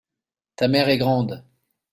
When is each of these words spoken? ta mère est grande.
ta 0.55 0.67
mère 0.67 0.89
est 0.89 0.97
grande. 0.97 1.45